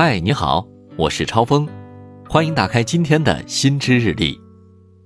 [0.00, 0.64] 嗨，你好，
[0.96, 1.68] 我是超峰，
[2.28, 4.40] 欢迎打开今天的新知日历。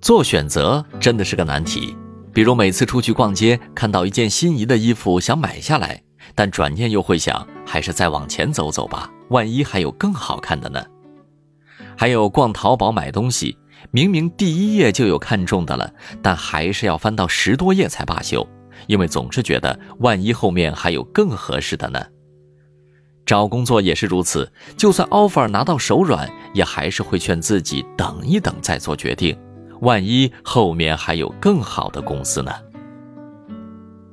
[0.03, 1.97] 做选择真的是个难题，
[2.31, 6.03] 比如每次出去逛街，看到一件心仪的衣服想买下来，
[6.35, 10.85] 但转念又会想，还是再往前走走吧，万一还有更好看的呢？
[11.97, 13.57] 还有逛淘宝买东西，
[13.93, 18.47] 明明第一页就有看中的了，但还是要翻到十多页才罢休。
[18.89, 22.05] 因为总是觉得万一后面还有更合适的呢。
[23.25, 29.37] 找工作也是如此，就算 offer 拿到手软，也还是会劝自己等一等再做决定，
[29.81, 32.53] 万一后面还有更好的公司呢？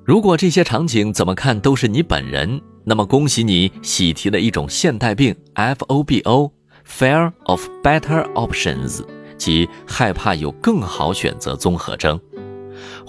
[0.06, 9.04] 如果这些场景怎么看都是你本人，那么恭喜你喜提了一种现代病 FOBO（Fear of Better Options），
[9.38, 12.20] 即害怕有更好选择综合征。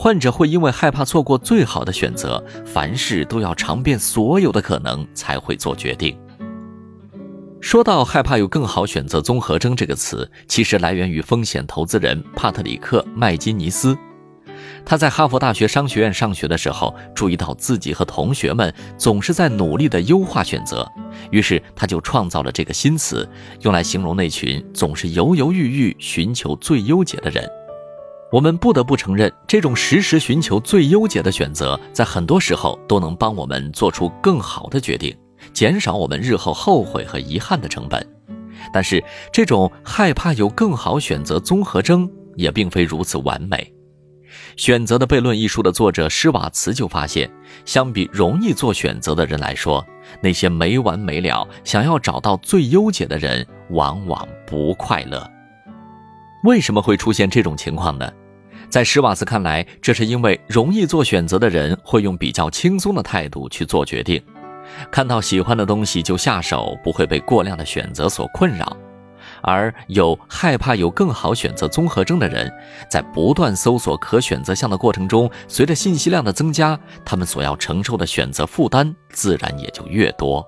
[0.03, 6.19] 患者会因为害怕错过最好的选择，凡事都要尝遍所有的可能才会做决定。
[7.61, 13.95] 说到害怕有更好选择综合征这个词，其实来源于风险投资人帕特里克·麦金尼斯。
[14.87, 20.91] 他在哈佛大学商学院上学的时候，注意到自己和同学们总是在努力地优化选择，
[21.31, 23.29] 于是他就创造了这个新词，
[23.61, 27.47] 用来形容那群总是犹犹豫豫寻求最优解的人。
[28.33, 35.17] 我们不得不承认，这种时时寻求最优解的选择，在很多时候都能帮我们做出更好的决定，
[35.53, 38.07] 减少我们日后后悔和遗憾的成本。
[38.73, 43.73] 但是，这种害怕有更好选择综合征也并非如此完美。
[44.57, 47.29] 《选择的悖论》一书的作者施瓦茨就发现，
[47.65, 49.85] 相比容易做选择的人来说，
[50.23, 55.29] 那些没完没了想要找到最优解的人，往往不快乐。
[56.45, 58.11] 为什么会出现这种情况呢？
[58.71, 64.23] 在施瓦茨看来，这是因为容易做选择的人会用比较轻松的态度去做决定，
[64.93, 68.65] 看到喜欢的东西就下手，不会被过量的选择所困扰；
[69.43, 72.49] 而有害怕有更好选择综合征的人，
[72.89, 80.47] 在不断搜索可选择项的过程中，随着信息量的增加，他们所要承受的选择负担自然也就越多，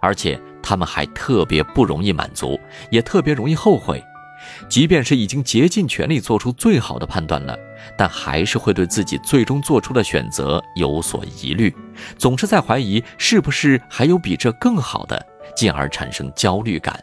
[0.00, 2.56] 而且他们还特别不容易满足，
[2.92, 4.00] 也特别容易后悔。
[4.68, 7.58] 即便是已经竭尽全力做出最好的判断了，
[7.96, 11.74] 但还是会对自己最终做出的选择有所疑虑，
[12.18, 15.24] 总是在怀疑是不是还有比这更好的，
[15.56, 16.98] 进而产生焦虑感。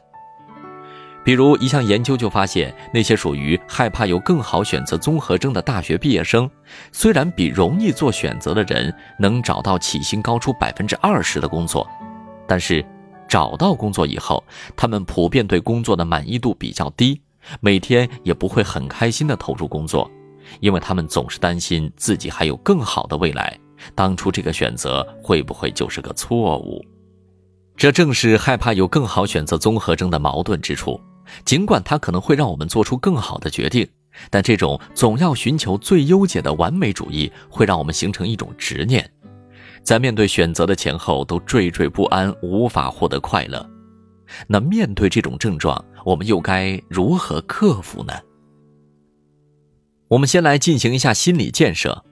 [1.25, 6.49] 比如一项研究就发现，那些属于害怕有更好选择综合征的大学毕业生，
[6.91, 11.87] 虽然比容易做选择的人能找到起薪高出百分之二十的工作，
[12.45, 12.83] 但是
[13.33, 14.43] 找到工作以后，
[14.75, 17.19] 他们普遍对工作的满意度比较低。
[17.61, 20.07] 每天也不会很开心地投入工作，
[20.59, 23.59] 因为他们总是担心自己还有更好的未来，
[23.95, 26.85] 当初这个选择会不会就是个错误？
[27.75, 31.01] 这正是害怕有更好选择综合征的矛盾之处。
[31.43, 33.87] 尽管它可能会让我们做出更好的决定，
[34.29, 39.11] 但这种总要寻求最优解的完美主义，会让我们形成一种执念，
[39.83, 43.69] 在面对选择的前后都惴惴不安，无法获得快乐。
[44.47, 48.13] 那面对这种症状，我们又该如何克服呢？
[50.07, 52.03] 我们先来进行一下心理建设。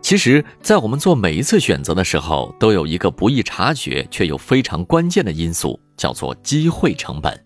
[0.00, 7.42] 其实，在我们做每一次选择的时候，都有一个不易察觉却又非常关键的因素，叫做机会成本。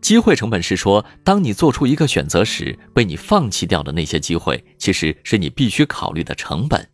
[0.00, 6.88] 机会成本是说，当你做出一个选择时，被你放弃掉的那些机会，其实是你必须考虑的成本。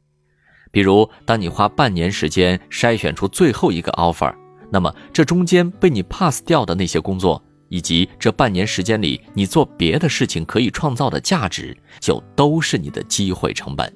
[0.72, 4.34] 比如，当你花半年时间筛选出最后一个 offer。
[4.70, 13.94] 那么，这中间被你 pass 掉的那些工作，以及这半年时间里你做别的事情可以创造的价值，就都是你的机会成本。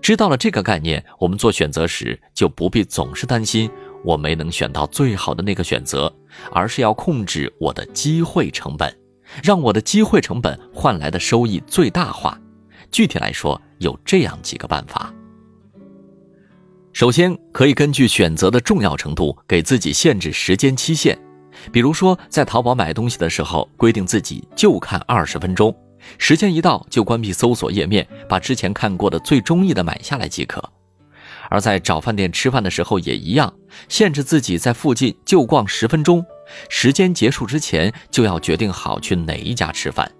[0.00, 3.68] 知道了这个概念，我们做选择时就不必总是担心
[4.04, 6.14] 我没能选到最好的那个选择，
[6.52, 8.96] 而是要控制我的机会成本，
[9.42, 12.40] 让我的机会成本换来的收益最大化。
[12.92, 15.12] 具体来说，有这样几个办法。
[16.98, 21.16] 首先，可以根据选择的重要程度，给自己限制时间期限。
[21.70, 25.72] 比如说，在淘宝买东西的时候，规定自己就看二十分钟，
[26.18, 30.60] 时间一到就关闭搜索页面，把之前看过的最中意的买下来即可。
[31.48, 33.54] 而在找饭店吃饭的时候也一样，
[33.88, 36.26] 限制自己在附近就逛十分钟，
[36.68, 40.10] 时间结束之前就要决定好去哪一家吃饭。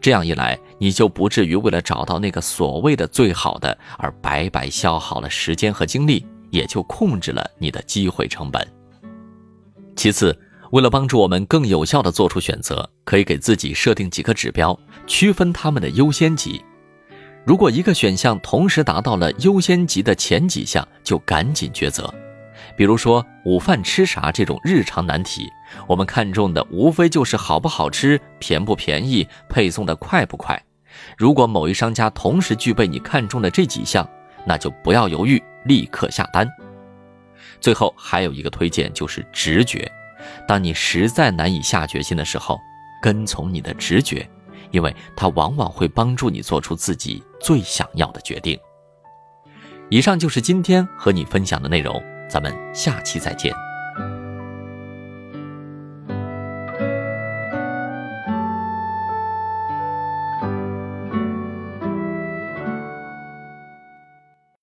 [0.00, 8.66] 这样一来，你就不至于为了找到那个所谓的最好的而白白消耗了时间和精力，也就控制了你的机会成本。
[9.96, 10.38] 其次，
[10.70, 16.62] 为了帮助我们更有效地做出选择，可以给自己设定几个指标，区分他们的优先级。
[17.44, 22.12] 如果一个选项同时达到了优先级的前几项，就赶紧抉择，
[22.76, 25.50] 比如说午饭吃啥这种日常难题，
[25.86, 30.60] 我们看中的无非就是好不好吃、便不便宜、配送的快不快。
[31.16, 34.08] 如果某一商家同时具备你看中的这几项，
[34.44, 36.48] 那就不要犹豫，立刻下单。
[37.60, 39.90] 最后还有一个推荐就是直觉，
[40.48, 42.58] 当你实在难以下决心的时候，
[43.02, 44.28] 跟从你的直觉，
[44.70, 48.58] 因为它往往会帮助你做出自己最想要的决定。
[49.90, 53.69] 以上就是今天和你分享的内容，咱们下期再见。